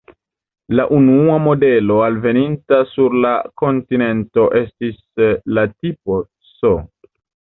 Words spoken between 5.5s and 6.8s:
la "Tipo C".